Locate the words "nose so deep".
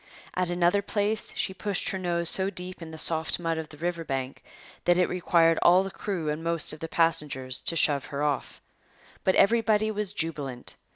1.99-2.81